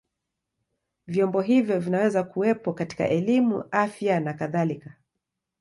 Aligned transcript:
Vyombo 1.07 1.41
hivyo 1.41 1.79
vinaweza 1.79 2.23
kuwepo 2.23 2.73
katika 2.73 3.07
elimu, 3.09 3.63
afya 3.71 4.19
na 4.19 4.33
kadhalika. 4.33 4.95